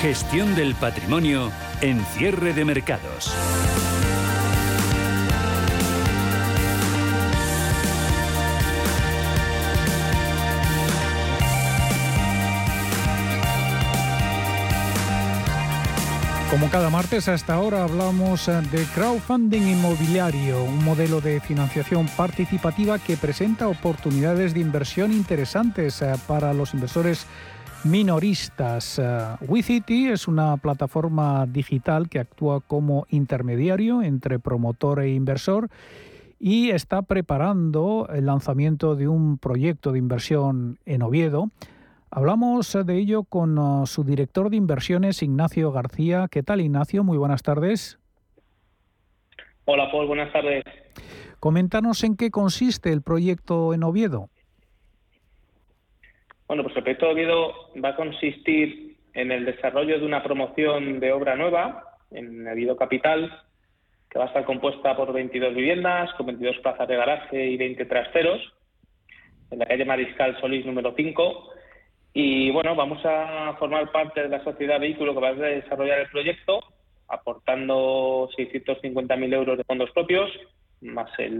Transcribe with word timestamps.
Gestión 0.00 0.54
del 0.54 0.76
patrimonio 0.76 1.50
en 1.80 2.00
cierre 2.04 2.52
de 2.52 2.64
mercados. 2.64 3.34
Como 16.48 16.70
cada 16.70 16.88
martes 16.90 17.28
hasta 17.28 17.54
ahora 17.54 17.84
hablamos 17.84 18.48
eh, 18.48 18.62
de 18.70 18.84
crowdfunding 18.94 19.62
inmobiliario, 19.62 20.64
un 20.64 20.82
modelo 20.82 21.20
de 21.20 21.40
financiación 21.40 22.08
participativa 22.16 22.98
que 22.98 23.18
presenta 23.18 23.68
oportunidades 23.68 24.54
de 24.54 24.60
inversión 24.60 25.12
interesantes 25.12 26.00
eh, 26.00 26.14
para 26.26 26.54
los 26.54 26.72
inversores 26.72 27.26
minoristas. 27.84 28.98
Eh, 28.98 29.18
WeCity 29.46 30.08
es 30.08 30.28
una 30.28 30.56
plataforma 30.56 31.46
digital 31.46 32.08
que 32.08 32.18
actúa 32.18 32.60
como 32.60 33.06
intermediario 33.10 34.02
entre 34.02 34.38
promotor 34.38 35.00
e 35.00 35.14
inversor 35.14 35.68
y 36.38 36.70
está 36.70 37.02
preparando 37.02 38.08
el 38.12 38.26
lanzamiento 38.26 38.96
de 38.96 39.08
un 39.08 39.38
proyecto 39.38 39.92
de 39.92 39.98
inversión 39.98 40.78
en 40.86 41.02
Oviedo 41.02 41.50
Hablamos 42.10 42.72
de 42.72 42.96
ello 42.96 43.24
con 43.24 43.58
uh, 43.58 43.86
su 43.86 44.02
director 44.02 44.48
de 44.48 44.56
inversiones, 44.56 45.22
Ignacio 45.22 45.70
García. 45.72 46.26
¿Qué 46.30 46.42
tal, 46.42 46.62
Ignacio? 46.62 47.04
Muy 47.04 47.18
buenas 47.18 47.42
tardes. 47.42 47.98
Hola, 49.66 49.90
Paul. 49.90 50.06
Buenas 50.06 50.32
tardes. 50.32 50.64
Coméntanos 51.38 52.02
en 52.04 52.16
qué 52.16 52.30
consiste 52.30 52.92
el 52.92 53.02
proyecto 53.02 53.74
en 53.74 53.82
Oviedo. 53.82 54.30
Bueno, 56.48 56.62
pues 56.62 56.74
el 56.76 56.82
proyecto 56.82 57.10
Oviedo 57.10 57.52
va 57.84 57.90
a 57.90 57.96
consistir 57.96 58.96
en 59.12 59.30
el 59.30 59.44
desarrollo 59.44 59.98
de 59.98 60.06
una 60.06 60.22
promoción 60.22 60.98
de 60.98 61.12
obra 61.12 61.36
nueva 61.36 61.84
en 62.10 62.48
Oviedo 62.48 62.74
Capital, 62.74 63.42
que 64.08 64.18
va 64.18 64.24
a 64.24 64.28
estar 64.28 64.46
compuesta 64.46 64.96
por 64.96 65.12
22 65.12 65.54
viviendas, 65.54 66.10
con 66.14 66.24
22 66.24 66.56
plazas 66.62 66.88
de 66.88 66.96
garaje 66.96 67.46
y 67.46 67.58
20 67.58 67.84
trasteros, 67.84 68.40
en 69.50 69.58
la 69.58 69.66
calle 69.66 69.84
Mariscal 69.84 70.40
Solís 70.40 70.64
número 70.64 70.94
5 70.96 71.52
y 72.14 72.50
bueno, 72.50 72.74
vamos 72.74 73.04
a 73.04 73.54
formar 73.58 73.92
parte 73.92 74.22
de 74.22 74.30
la 74.30 74.42
sociedad 74.42 74.80
vehículo 74.80 75.12
que 75.14 75.20
va 75.20 75.28
a 75.28 75.34
desarrollar 75.34 76.00
el 76.00 76.08
proyecto, 76.08 76.60
aportando 77.08 78.30
650.000 78.36 79.34
euros 79.34 79.58
de 79.58 79.64
fondos 79.64 79.90
propios, 79.90 80.30
más 80.80 81.10
el, 81.18 81.34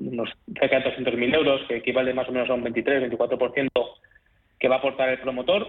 unos 0.00 0.30
cerca 0.60 0.78
de 0.78 0.96
200.000 0.96 1.34
euros, 1.34 1.60
que 1.66 1.78
equivale 1.78 2.14
más 2.14 2.28
o 2.28 2.32
menos 2.32 2.48
a 2.48 2.54
un 2.54 2.64
23-24% 2.64 3.68
que 4.64 4.68
va 4.68 4.76
a 4.76 4.78
aportar 4.78 5.10
el 5.10 5.20
promotor. 5.20 5.68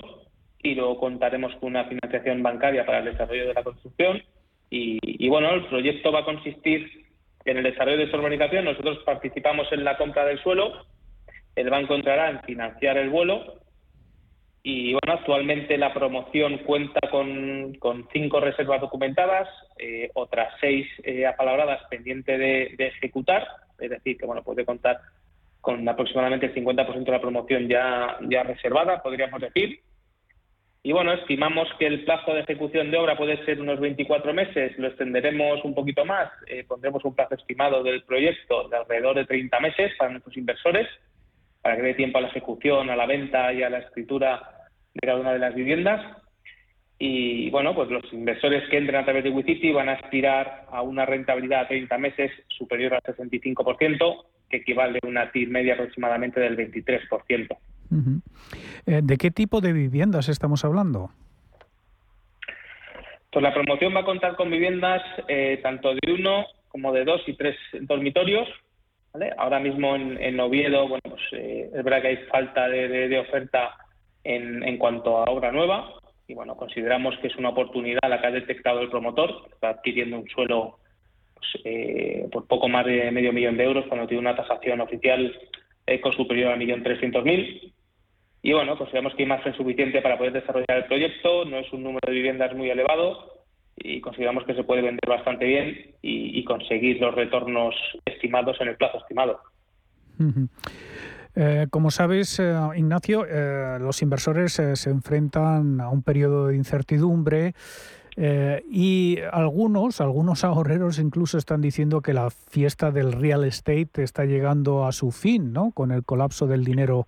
Y 0.64 0.74
luego 0.74 0.98
contaremos 0.98 1.54
con 1.56 1.72
una 1.72 1.84
financiación 1.84 2.42
bancaria 2.42 2.86
para 2.86 3.00
el 3.00 3.06
desarrollo 3.12 3.50
de 3.50 3.54
la 3.54 3.62
construcción. 3.62 4.24
Y, 4.70 5.28
bueno, 5.28 5.54
el 5.54 5.66
proyecto 5.66 6.14
va 6.14 6.22
a 6.22 6.24
consistir 6.24 7.06
en 7.44 7.58
el 7.58 7.64
desarrollo 7.64 7.98
de 7.98 8.10
su 8.10 8.16
urbanización. 8.16 8.64
Nosotros 8.64 9.00
participamos 9.06 9.70
en 9.74 9.84
la 9.84 9.98
compra 9.98 10.24
del 10.24 10.42
suelo. 10.42 10.86
El 11.58 11.70
banco 11.70 11.94
entrará 11.94 12.30
en 12.30 12.42
financiar 12.44 12.98
el 12.98 13.10
vuelo 13.10 13.60
y 14.64 14.94
bueno, 14.94 15.20
actualmente 15.20 15.78
la 15.78 15.94
promoción 15.94 16.60
cuenta 16.60 17.02
con, 17.12 18.08
cinco 18.14 18.40
reservas 18.40 18.80
documentadas, 18.80 19.50
eh, 19.78 20.10
otras 20.14 20.54
seis 20.62 20.88
eh, 21.04 21.26
apalabradas 21.26 21.82
pendientes 21.90 22.40
de, 22.40 22.88
ejecutar, 22.88 23.46
es 23.78 23.90
decir, 23.90 24.18
que 24.18 24.26
bueno, 24.26 24.42
puede 24.42 24.64
contar 24.64 25.02
con 25.66 25.90
aproximadamente 25.90 26.46
el 26.46 26.54
50% 26.54 27.04
de 27.04 27.12
la 27.12 27.20
promoción 27.20 27.68
ya, 27.68 28.44
reservada, 28.44 29.02
podríamos 29.02 29.42
decir. 29.42 29.80
Y 30.84 30.92
bueno, 30.92 31.12
estimamos 31.12 31.68
que 31.80 31.88
el 31.88 32.06
plazo 32.06 32.36
de 32.36 32.42
ejecución 32.42 32.92
de 32.92 32.98
obra 32.98 33.18
puede 33.18 33.44
ser 33.46 33.60
unos 33.60 33.80
24 33.80 34.32
meses, 34.32 34.78
lo 34.78 34.88
extenderemos 34.88 35.66
un 35.66 35.74
poquito 35.74 36.06
más, 36.06 36.30
eh, 36.46 36.64
pondremos 36.68 37.04
un 37.04 37.16
plazo 37.16 37.34
estimado 37.34 37.82
del 37.82 38.04
proyecto 38.04 38.70
de 38.70 38.78
alrededor 38.78 39.16
de 39.16 39.26
30 39.26 39.60
meses 39.60 39.92
para 39.98 40.12
nuestros 40.12 40.38
inversores, 40.38 40.88
para 41.64 41.78
que 41.78 41.82
dé 41.82 41.94
tiempo 41.96 42.20
a 42.20 42.22
la 42.22 42.28
ejecución, 42.28 42.92
a 42.92 42.96
la 42.96 43.08
venta 43.08 43.52
y 43.52 43.64
a 43.64 43.70
la 43.72 43.80
escritura 43.80 44.68
de 44.94 45.00
cada 45.00 45.20
una 45.20 45.34
de 45.34 45.40
las 45.40 45.56
viviendas. 45.56 46.00
Y 47.00 47.50
bueno, 47.50 47.74
pues 47.74 47.90
los 47.90 48.14
inversores 48.14 48.70
que 48.70 48.78
entren 48.78 49.02
a 49.02 49.04
través 49.04 49.24
de 49.24 49.32
WeCity 49.32 49.72
van 49.72 49.90
a 49.90 49.94
aspirar 49.94 50.68
a 50.70 50.84
una 50.84 51.08
rentabilidad 51.08 51.62
a 51.62 51.68
30 51.68 51.98
meses 51.98 52.32
superior 52.50 52.94
al 52.94 53.02
65%, 53.02 54.26
que 54.35 54.35
equivale 54.58 55.00
a 55.04 55.08
una 55.08 55.32
TIR 55.32 55.50
media 55.50 55.74
aproximadamente 55.74 56.40
del 56.40 56.58
23%. 56.58 57.58
Eh, 58.88 59.02
¿De 59.04 59.18
qué 59.18 59.32
tipo 59.32 59.62
de 59.62 59.74
viviendas 59.74 60.28
estamos 60.30 60.66
hablando? 60.66 61.12
Pues 63.32 63.44
la 63.44 63.54
promoción 63.54 63.96
va 63.96 64.02
a 64.02 64.06
contar 64.06 64.36
con 64.36 64.50
viviendas 64.50 65.02
eh, 65.28 65.60
tanto 65.62 65.94
de 65.94 66.12
uno 66.12 66.46
como 66.70 66.92
de 66.92 67.06
dos 67.06 67.22
y 67.28 67.34
tres 67.34 67.56
dormitorios. 67.82 68.48
Ahora 69.38 69.60
mismo 69.60 69.96
en, 69.96 70.40
Oviedo, 70.42 70.90
bueno, 70.90 71.04
pues 71.10 71.22
eh, 71.32 71.70
es 71.74 71.84
verdad 71.84 72.02
que 72.02 72.08
hay 72.10 72.18
falta 72.30 72.68
de 72.68 73.18
oferta 73.18 73.76
en, 74.26 74.78
cuanto 74.78 75.20
a 75.20 75.32
obra 75.32 75.52
nueva. 75.52 75.94
Y 76.28 76.34
bueno, 76.34 76.56
consideramos 76.58 77.16
que 77.20 77.28
es 77.28 77.36
una 77.36 77.50
oportunidad 77.50 78.02
la 78.10 78.20
que 78.20 78.28
ha 78.28 78.32
detectado 78.32 78.82
el 78.82 78.90
promotor, 78.90 79.48
está 79.54 79.70
adquiriendo 79.70 80.18
un 80.18 80.28
suelo 80.30 80.80
eh, 81.64 82.28
por 82.32 82.48
poco 82.48 82.68
más 82.68 82.86
de 82.86 83.12
medio 83.12 83.34
millón 83.34 83.58
de 83.58 83.64
euros 83.64 83.86
cuando 83.88 84.08
tiene 84.08 84.22
una 84.22 84.36
tasación 84.36 84.82
oficial 84.82 85.34
eco 85.86 86.12
superior 86.12 86.54
a 86.54 86.58
1.300.000. 86.58 87.74
Y 88.42 88.54
bueno, 88.54 88.78
consideramos 88.78 89.16
que 89.16 89.24
hay 89.24 89.30
margen 89.30 89.56
suficiente 89.56 90.02
para 90.02 90.18
poder 90.18 90.34
desarrollar 90.34 90.78
el 90.78 90.86
proyecto, 90.86 91.46
no 91.46 91.58
es 91.58 91.72
un 91.74 91.84
número 91.84 92.02
de 92.06 92.14
viviendas 92.14 92.56
muy 92.56 92.70
elevado 92.70 93.36
y 93.76 94.02
consideramos 94.02 94.46
que 94.46 94.56
se 94.56 94.64
puede 94.64 94.82
vender 94.82 95.08
bastante 95.08 95.46
bien 95.46 95.96
y, 96.02 96.44
conseguir 96.46 97.02
los 97.02 97.14
retornos 97.14 97.76
estimados 98.06 98.58
en 98.62 98.70
el 98.70 98.78
plazo 98.78 99.00
estimado. 99.00 99.40
Eh, 101.36 101.68
como 101.70 101.92
sabes, 101.92 102.40
eh, 102.40 102.56
Ignacio, 102.76 103.26
eh, 103.28 103.78
los 103.80 104.02
inversores 104.02 104.54
se 104.54 104.90
enfrentan 104.90 105.82
a 105.82 105.90
un 105.90 106.04
periodo 106.04 106.48
de 106.48 106.56
incertidumbre 106.56 107.54
y 108.18 109.18
algunos, 109.32 110.00
algunos 110.00 110.44
ahorreros 110.44 111.00
incluso 111.00 111.38
están 111.38 111.62
diciendo 111.62 112.02
que 112.02 112.14
la 112.14 112.30
fiesta 112.30 112.92
del 112.92 113.12
real 113.12 113.44
estate 113.44 114.04
está 114.04 114.26
llegando 114.26 114.86
a 114.86 114.92
su 114.92 115.12
fin, 115.12 115.52
¿no? 115.52 115.72
Con 115.72 115.92
el 115.92 116.04
colapso 116.04 116.48
del 116.48 116.64
dinero 116.64 117.08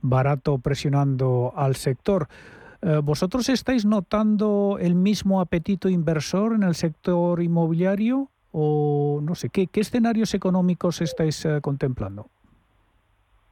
barato 0.00 0.58
presionando 0.58 1.52
al 1.54 1.76
sector. 1.76 2.28
¿Vosotros 3.02 3.48
estáis 3.48 3.84
notando 3.84 4.78
el 4.80 4.94
mismo 4.94 5.40
apetito 5.40 5.88
inversor 5.88 6.54
en 6.54 6.62
el 6.62 6.74
sector 6.74 7.42
inmobiliario 7.42 8.30
o 8.52 9.20
no 9.22 9.34
sé 9.34 9.48
qué, 9.50 9.66
qué 9.66 9.80
escenarios 9.80 10.34
económicos 10.34 11.00
estáis 11.00 11.46
contemplando? 11.60 12.28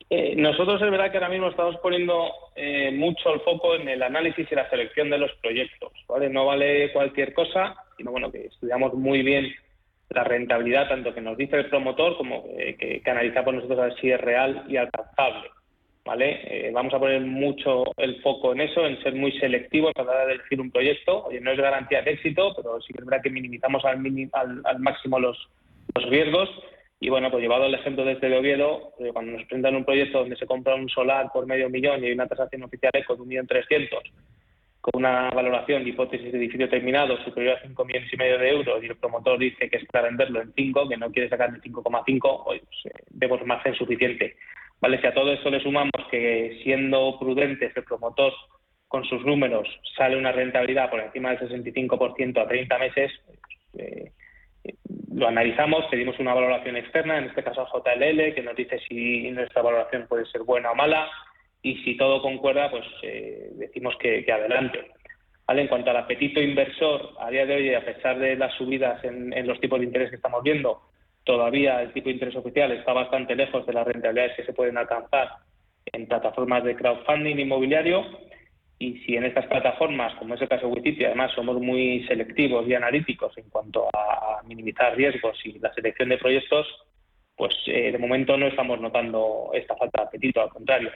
Eh, 0.08 0.36
nosotros 0.36 0.80
es 0.80 0.90
verdad 0.90 1.10
que 1.10 1.16
ahora 1.16 1.28
mismo 1.28 1.48
estamos 1.48 1.76
poniendo 1.78 2.30
eh, 2.54 2.92
mucho 2.92 3.34
el 3.34 3.40
foco 3.40 3.74
en 3.74 3.88
el 3.88 4.02
análisis 4.02 4.46
y 4.50 4.54
la 4.54 4.70
selección 4.70 5.10
de 5.10 5.18
los 5.18 5.32
proyectos. 5.42 5.92
¿vale? 6.08 6.28
No 6.28 6.46
vale 6.46 6.92
cualquier 6.92 7.32
cosa, 7.32 7.74
sino 7.96 8.12
bueno 8.12 8.30
que 8.30 8.46
estudiamos 8.46 8.94
muy 8.94 9.22
bien 9.22 9.52
la 10.10 10.22
rentabilidad, 10.22 10.88
tanto 10.88 11.12
que 11.12 11.20
nos 11.20 11.36
dice 11.36 11.56
el 11.56 11.68
promotor 11.68 12.16
como 12.16 12.44
eh, 12.56 12.76
que, 12.78 13.00
que, 13.00 13.10
analizamos 13.10 13.54
nosotros 13.54 13.78
a 13.80 13.84
ver 13.86 13.96
si 14.00 14.10
es 14.12 14.20
real 14.20 14.64
y 14.68 14.76
alcanzable. 14.76 15.50
¿vale? 16.04 16.70
vamos 16.72 16.94
a 16.94 17.00
poner 17.00 17.20
mucho 17.22 17.82
el 17.96 18.22
foco 18.22 18.52
en 18.52 18.60
eso, 18.60 18.86
en 18.86 19.02
ser 19.02 19.16
muy 19.16 19.32
selectivos 19.40 19.90
a 19.96 20.04
la 20.04 20.26
de 20.26 20.34
elegir 20.34 20.60
un 20.60 20.70
proyecto. 20.70 21.24
Oye, 21.24 21.40
no 21.40 21.50
es 21.50 21.58
garantía 21.58 22.00
de 22.02 22.12
éxito, 22.12 22.54
pero 22.54 22.80
sí 22.80 22.92
que 22.92 23.00
es 23.00 23.06
verdad 23.06 23.24
que 23.24 23.30
minimizamos 23.30 23.84
al, 23.84 23.98
al, 24.34 24.62
al 24.64 24.78
máximo 24.78 25.18
los, 25.18 25.48
los 25.96 26.08
riesgos 26.08 26.48
y 26.98 27.10
bueno, 27.10 27.30
pues 27.30 27.42
llevado 27.42 27.66
el 27.66 27.74
ejemplo 27.74 28.04
desde 28.04 28.28
de 28.28 28.38
Oviedo, 28.38 28.92
eh, 28.98 29.10
cuando 29.12 29.32
nos 29.32 29.42
presentan 29.42 29.76
un 29.76 29.84
proyecto 29.84 30.20
donde 30.20 30.36
se 30.36 30.46
compra 30.46 30.74
un 30.74 30.88
solar 30.88 31.30
por 31.32 31.46
medio 31.46 31.68
millón 31.68 32.02
y 32.02 32.06
hay 32.06 32.12
una 32.12 32.26
tasación 32.26 32.62
oficial 32.62 32.92
de 32.92 33.14
un 33.14 33.28
millón 33.28 33.46
trescientos, 33.46 34.02
con 34.80 34.92
una 35.02 35.30
valoración 35.30 35.84
de 35.84 35.90
hipótesis 35.90 36.32
de 36.32 36.38
edificio 36.38 36.68
terminado 36.68 37.22
superior 37.22 37.58
a 37.58 37.62
cinco 37.62 37.84
millones 37.84 38.10
y 38.12 38.16
medio 38.16 38.38
de 38.38 38.50
euros 38.50 38.82
y 38.82 38.86
el 38.86 38.96
promotor 38.96 39.38
dice 39.38 39.68
que 39.68 39.76
es 39.76 39.84
para 39.86 40.06
venderlo 40.06 40.40
en 40.40 40.52
5, 40.54 40.88
que 40.88 40.96
no 40.96 41.10
quiere 41.10 41.28
sacar 41.28 41.52
de 41.52 41.60
5,5, 41.60 42.44
pues 42.44 42.62
eh, 42.84 42.90
vemos 43.10 43.44
margen 43.44 43.74
suficiente. 43.74 44.36
Vale, 44.80 45.00
si 45.00 45.06
a 45.06 45.14
todo 45.14 45.32
eso 45.32 45.50
le 45.50 45.60
sumamos 45.60 45.92
que 46.10 46.60
siendo 46.62 47.18
prudentes 47.18 47.76
el 47.76 47.84
promotor 47.84 48.32
con 48.88 49.04
sus 49.04 49.24
números 49.24 49.68
sale 49.96 50.16
una 50.16 50.32
rentabilidad 50.32 50.88
por 50.88 51.00
encima 51.00 51.34
del 51.34 51.50
65% 51.50 52.40
a 52.40 52.46
30 52.46 52.78
meses, 52.78 53.12
pues, 53.26 53.38
eh, 53.78 54.12
lo 55.16 55.28
analizamos, 55.28 55.86
pedimos 55.90 56.18
una 56.18 56.34
valoración 56.34 56.76
externa, 56.76 57.16
en 57.16 57.24
este 57.24 57.42
caso 57.42 57.62
a 57.62 57.68
JLL, 57.70 58.34
que 58.34 58.42
nos 58.42 58.54
dice 58.54 58.78
si 58.86 59.30
nuestra 59.30 59.62
valoración 59.62 60.06
puede 60.08 60.26
ser 60.26 60.42
buena 60.42 60.72
o 60.72 60.74
mala, 60.74 61.08
y 61.62 61.76
si 61.82 61.96
todo 61.96 62.20
concuerda, 62.20 62.70
pues 62.70 62.84
eh, 63.02 63.50
decimos 63.54 63.96
que, 63.98 64.24
adelante. 64.30 64.90
¿Vale? 65.46 65.62
En 65.62 65.68
cuanto 65.68 65.90
al 65.90 65.96
apetito 65.96 66.40
inversor, 66.40 67.14
a 67.18 67.30
día 67.30 67.46
de 67.46 67.54
hoy, 67.54 67.74
a 67.74 67.84
pesar 67.84 68.18
de 68.18 68.36
las 68.36 68.52
subidas 68.54 69.02
en, 69.04 69.46
los 69.46 69.58
tipos 69.60 69.78
de 69.78 69.86
interés 69.86 70.10
que 70.10 70.16
estamos 70.16 70.42
viendo, 70.42 70.82
todavía 71.24 71.82
el 71.82 71.92
tipo 71.92 72.08
de 72.08 72.14
interés 72.14 72.36
oficial 72.36 72.70
está 72.72 72.92
bastante 72.92 73.34
lejos 73.34 73.64
de 73.66 73.72
las 73.72 73.86
rentabilidades 73.86 74.36
que 74.36 74.44
se 74.44 74.52
pueden 74.52 74.76
alcanzar 74.76 75.28
en 75.92 76.06
plataformas 76.06 76.62
de 76.64 76.76
crowdfunding 76.76 77.38
inmobiliario. 77.38 78.04
y 78.78 78.98
si 78.98 79.16
en 79.16 79.24
estas 79.24 79.46
plataformas, 79.46 80.14
como 80.16 80.34
es 80.34 80.42
el 80.42 80.48
caso 80.48 80.66
de 80.66 80.72
Wititi, 80.74 81.04
además 81.04 81.32
somos 81.32 81.58
muy 81.60 82.04
selectivos 82.06 82.68
y 82.68 82.74
analíticos 82.74 83.36
en 83.38 83.48
cuanto 83.48 83.88
a 83.92 84.15
minimizar 84.46 84.96
riesgos 84.96 85.38
y 85.44 85.58
la 85.58 85.72
selección 85.74 86.08
de 86.08 86.18
proyectos, 86.18 86.66
pues 87.36 87.54
eh, 87.66 87.92
de 87.92 87.98
momento 87.98 88.36
no 88.36 88.46
estamos 88.46 88.80
notando 88.80 89.50
esta 89.54 89.76
falta 89.76 90.02
de 90.02 90.08
apetito, 90.08 90.40
al 90.40 90.48
contrario. 90.48 90.90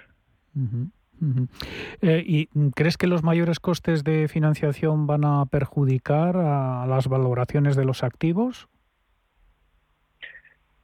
Eh, 2.02 2.22
¿Y 2.26 2.46
crees 2.74 2.96
que 2.96 3.06
los 3.06 3.22
mayores 3.22 3.60
costes 3.60 4.04
de 4.04 4.26
financiación 4.28 5.06
van 5.06 5.24
a 5.24 5.44
perjudicar 5.46 6.36
a 6.36 6.86
las 6.88 7.08
valoraciones 7.08 7.76
de 7.76 7.84
los 7.84 8.02
activos? 8.02 8.68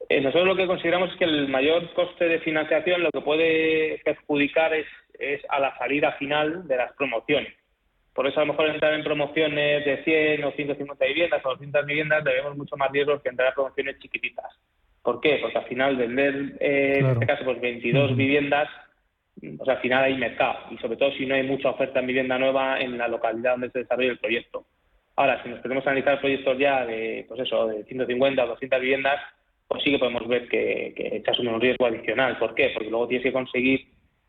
Eh, 0.09 0.21
nosotros 0.21 0.47
lo 0.47 0.57
que 0.57 0.67
consideramos 0.67 1.11
es 1.11 1.17
que 1.17 1.25
el 1.25 1.49
mayor 1.49 1.93
coste 1.95 2.29
de 2.29 2.39
financiación 2.41 3.03
lo 3.03 3.11
que 3.11 3.21
puede 3.23 4.01
perjudicar 4.05 4.73
es, 4.75 4.87
es 5.19 5.41
a 5.49 5.59
la 5.59 5.77
salida 5.79 6.13
final 6.13 6.69
de 6.69 6.77
las 6.77 6.93
promociones. 6.93 7.53
Por 8.17 8.27
eso 8.27 8.41
a 8.41 8.47
lo 8.47 8.53
mejor 8.53 8.71
entrar 8.71 8.95
en 8.95 9.05
promociones 9.05 9.85
de 9.85 10.03
100 10.03 10.45
o 10.45 10.51
150 10.53 11.05
viviendas 11.05 11.45
o 11.45 11.51
200 11.51 11.85
viviendas 11.85 12.25
debemos 12.25 12.57
mucho 12.57 12.75
más 12.79 12.91
riesgos 12.91 13.21
que 13.21 13.29
entrar 13.29 13.49
en 13.49 13.55
promociones 13.55 13.99
chiquititas. 13.99 14.47
¿Por 15.03 15.21
qué? 15.21 15.39
Porque 15.43 15.59
al 15.59 15.67
final 15.67 15.97
vender, 15.97 16.57
eh, 16.59 16.97
en 17.01 17.07
este 17.11 17.27
caso, 17.27 17.45
pues 17.45 17.61
22 17.61 18.17
viviendas, 18.17 18.71
pues 19.39 19.69
al 19.69 19.81
final 19.81 20.05
hay 20.05 20.17
mercado 20.17 20.61
y 20.71 20.79
sobre 20.79 20.97
todo 20.97 21.13
si 21.13 21.27
no 21.27 21.35
hay 21.35 21.43
mucha 21.43 21.69
oferta 21.69 22.01
en 22.01 22.07
vivienda 22.07 22.39
nueva 22.39 22.81
en 22.81 22.97
la 22.97 23.07
localidad 23.07 23.53
donde 23.53 23.71
se 23.71 23.81
desarrolla 23.81 24.13
el 24.13 24.19
proyecto. 24.19 24.65
Ahora, 25.17 25.43
si 25.43 25.51
nos 25.51 25.61
queremos 25.61 25.87
analizar 25.87 26.19
proyectos 26.19 26.59
ya 26.59 26.87
de, 26.87 27.27
pues 27.29 27.41
eso, 27.41 27.67
de 27.67 27.85
150 27.85 28.43
o 28.43 28.49
200 28.49 28.81
viviendas, 28.81 29.21
pues 29.69 29.83
sí 29.83 29.91
que 29.91 29.99
podemos 29.99 30.27
ver 30.27 30.49
que, 30.49 31.23
que 31.23 31.31
asume 31.31 31.53
un 31.53 31.61
riesgo 31.61 31.85
adicional. 31.85 32.39
¿Por 32.39 32.55
qué? 32.55 32.71
Porque 32.73 32.89
luego 32.89 33.09
tienes 33.09 33.25
que 33.25 33.33
conseguir 33.33 33.87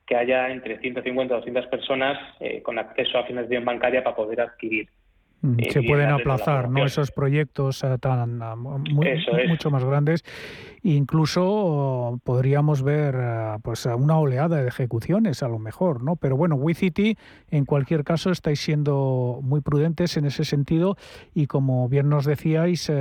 que 0.07 0.15
haya 0.15 0.49
entre 0.49 0.79
150 0.79 1.33
y 1.33 1.37
200 1.37 1.67
personas 1.67 2.17
eh, 2.39 2.61
con 2.63 2.79
acceso 2.79 3.19
a 3.19 3.25
financiación 3.25 3.65
bancaria 3.65 4.03
para 4.03 4.15
poder 4.15 4.41
adquirir. 4.41 4.89
Mm, 5.41 5.59
eh, 5.59 5.71
se 5.71 5.83
pueden 5.83 6.09
aplazar 6.09 6.69
¿no? 6.69 6.83
esos 6.85 7.11
proyectos 7.11 7.83
eh, 7.83 7.97
tan 7.99 8.39
mucho 8.39 9.69
más 9.69 9.85
grandes 9.85 10.23
incluso 10.81 12.19
podríamos 12.23 12.81
ver 12.81 13.13
pues 13.61 13.85
una 13.85 14.17
oleada 14.17 14.63
de 14.63 14.67
ejecuciones 14.67 15.43
a 15.43 15.47
lo 15.47 15.59
mejor 15.59 16.03
no 16.03 16.15
pero 16.15 16.37
bueno 16.37 16.55
WeCity 16.55 17.17
en 17.51 17.65
cualquier 17.65 18.03
caso 18.03 18.31
estáis 18.31 18.61
siendo 18.61 19.39
muy 19.43 19.61
prudentes 19.61 20.17
en 20.17 20.25
ese 20.25 20.43
sentido 20.43 20.97
y 21.35 21.45
como 21.45 21.87
bien 21.87 22.09
nos 22.09 22.25
decíais 22.25 22.91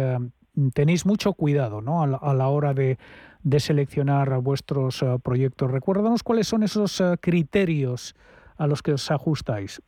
tenéis 0.74 1.06
mucho 1.06 1.32
cuidado 1.32 1.80
¿no? 1.80 2.02
a 2.02 2.34
la 2.34 2.48
hora 2.48 2.74
de 2.74 2.98
de 3.46 3.60
seleccionar 3.60 4.28
vuestros 4.40 5.02
eh, 5.02 5.06
proyectos. 5.22 5.70
Recuérdanos 5.70 6.24
cuáles 6.24 6.48
son 6.48 6.64
esos 6.64 7.00
eh, 7.00 7.14
criterios 7.20 8.16
a 8.58 8.66
los 8.66 8.82
que 8.82 8.92
os 8.92 9.08
ajustáis. 9.08 9.80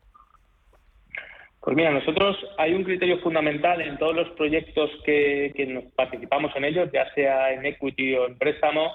Pues 1.61 1.77
mira, 1.77 1.91
nosotros 1.91 2.37
hay 2.57 2.75
un 2.75 2.85
criterio 2.85 3.19
fundamental 3.19 3.81
en 3.81 3.99
todos 3.99 4.15
los 4.15 4.31
proyectos 4.31 4.91
que, 5.05 5.53
nos 5.69 5.93
participamos 5.95 6.55
en 6.55 6.67
ellos, 6.67 6.89
ya 6.93 7.13
sea 7.15 7.53
en 7.53 7.67
equity 7.67 8.15
o 8.15 8.29
en 8.29 8.39
préstamo, 8.39 8.93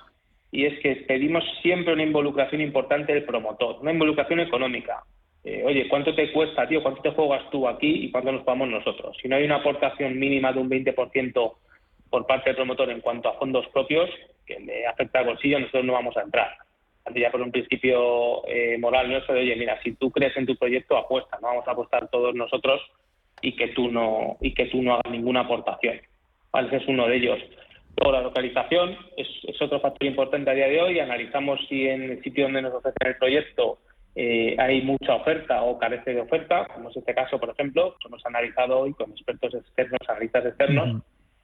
y 0.50 0.66
es 0.66 0.80
que 0.80 0.96
pedimos 1.08 1.44
siempre 1.62 1.92
una 1.92 2.04
involucración 2.04 2.62
importante 2.62 3.14
del 3.14 3.26
promotor, 3.26 3.80
una 3.82 3.92
involucración 3.92 4.40
económica. 4.40 5.04
Eh, 5.44 5.62
oye, 5.66 5.90
¿cuánto 5.90 6.16
te 6.16 6.32
cuesta, 6.32 6.66
tío? 6.70 6.82
¿Cuánto 6.82 7.02
te 7.02 7.12
juegas 7.12 7.50
tú 7.52 7.68
aquí 7.68 8.06
y 8.06 8.12
cuánto 8.12 8.32
nos 8.32 8.44
pagamos 8.44 8.70
nosotros? 8.70 9.18
Si 9.22 9.28
no 9.28 9.36
hay 9.36 9.44
una 9.44 9.58
aportación 9.58 10.18
mínima 10.18 10.54
de 10.54 10.60
un 10.62 10.70
20% 10.70 11.54
por 12.14 12.28
parte 12.28 12.52
del 12.52 12.58
promotor 12.58 12.92
en 12.92 13.02
cuanto 13.02 13.28
a 13.28 13.40
fondos 13.40 13.66
propios, 13.70 14.08
que 14.46 14.60
le 14.60 14.86
afecta 14.86 15.18
al 15.18 15.26
bolsillo, 15.26 15.60
nosotros 15.60 15.84
no 15.84 15.94
vamos 15.94 16.16
a 16.16 16.22
entrar. 16.22 16.56
ya 17.16 17.32
por 17.32 17.42
un 17.42 17.52
principio 17.52 18.48
eh, 18.48 18.78
moral 18.78 19.10
nuestro 19.10 19.34
de, 19.34 19.42
oye, 19.42 19.56
mira, 19.56 19.82
si 19.82 19.94
tú 19.94 20.12
crees 20.12 20.38
en 20.38 20.46
tu 20.46 20.56
proyecto, 20.56 20.96
apuesta, 20.96 21.40
no 21.42 21.48
vamos 21.48 21.68
a 21.68 21.72
apostar 21.72 22.08
todos 22.10 22.36
nosotros 22.36 22.80
y 23.42 23.56
que 23.56 23.70
tú 23.70 23.90
no 23.90 24.38
y 24.42 24.54
que 24.54 24.68
tú 24.68 24.84
no 24.84 24.94
hagas 24.94 25.12
ninguna 25.12 25.40
aportación. 25.40 26.02
Ese 26.54 26.76
es 26.76 26.88
uno 26.88 27.08
de 27.08 27.16
ellos. 27.16 27.40
Luego 27.98 28.12
la 28.12 28.22
localización 28.22 28.96
es, 29.18 29.28
otro 29.60 29.80
factor 29.80 30.08
importante 30.08 30.52
a 30.52 30.54
día 30.54 30.68
de 30.68 30.82
hoy. 30.84 31.00
Analizamos 31.00 31.60
si 31.68 31.88
en 31.88 32.04
el 32.04 32.22
sitio 32.22 32.44
donde 32.44 32.62
nos 32.62 32.76
ofrecen 32.76 33.08
el 33.08 33.18
proyecto 33.18 33.80
eh, 34.14 34.56
hay 34.60 34.84
mucha 34.84 35.16
oferta 35.16 35.64
o 35.64 35.80
carece 35.80 36.14
de 36.14 36.22
oferta, 36.22 36.68
como 36.76 36.92
es 36.92 36.98
este 36.98 37.16
caso, 37.16 37.40
por 37.40 37.50
ejemplo, 37.50 37.96
hemos 38.06 38.24
analizado 38.24 38.82
hoy 38.82 38.94
con 38.94 39.10
expertos 39.10 39.56
externos, 39.56 40.00
analistas 40.08 40.46
externos, 40.46 41.02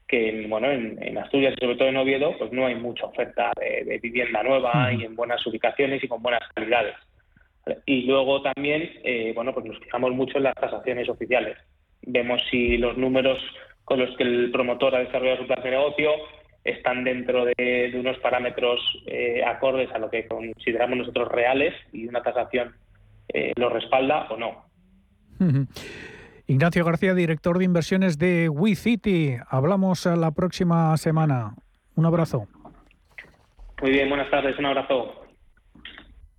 que 0.10 0.48
bueno, 0.50 0.72
en, 0.72 1.18
Asturias 1.20 1.54
y 1.56 1.64
sobre 1.64 1.78
todo 1.78 1.88
en 1.88 1.98
Oviedo, 1.98 2.36
pues 2.38 2.52
no 2.52 2.66
hay 2.66 2.74
mucha 2.76 3.06
oferta 3.06 3.52
de, 3.60 4.00
vivienda 4.00 4.42
nueva 4.42 4.92
y 4.92 5.06
en 5.06 5.16
buenas 5.16 5.46
ubicaciones 5.46 6.04
y 6.04 6.08
con 6.08 6.22
buenas 6.22 6.42
calidades. 6.56 6.96
Y 7.86 8.02
luego 8.04 8.42
también, 8.42 8.90
eh, 9.04 9.32
bueno, 9.36 9.54
pues 9.54 9.68
nos 9.68 9.80
fijamos 9.80 10.12
mucho 10.14 10.38
en 10.38 10.46
las 10.46 10.56
tasaciones 10.56 11.08
oficiales. 11.08 11.58
Vemos 12.02 12.42
si 12.50 12.78
los 12.78 12.98
números 12.98 13.38
con 13.86 14.00
los 14.00 14.18
que 14.18 14.24
el 14.24 14.50
promotor 14.52 14.96
ha 14.96 15.00
desarrollado 15.00 15.42
su 15.42 15.48
plan 15.48 15.62
de 15.64 15.72
negocio 15.72 16.12
están 16.64 17.04
dentro 17.04 17.46
de, 17.46 17.92
unos 17.94 18.18
parámetros 18.18 18.80
eh, 19.06 19.44
acordes 19.46 19.92
a 19.92 20.00
lo 20.00 20.10
que 20.10 20.28
consideramos 20.28 20.98
nosotros 20.98 21.30
reales 21.30 21.74
y 21.94 22.08
una 22.08 22.24
tasación 22.24 22.76
eh, 23.32 23.54
lo 23.56 23.70
respalda 23.70 24.28
o 24.32 24.38
no. 24.38 24.66
Ignacio 26.50 26.84
García, 26.84 27.14
director 27.14 27.60
de 27.60 27.66
inversiones 27.66 28.18
de 28.18 28.50
WeCity. 28.50 29.36
Hablamos 29.52 30.08
la 30.08 30.32
próxima 30.32 30.98
semana. 30.98 31.54
Un 31.96 32.08
abrazo. 32.08 32.48
Muy 33.84 33.92
bien, 33.92 34.10
buenas 34.10 34.32
tardes, 34.32 34.58
un 34.58 34.66
abrazo. 34.66 35.14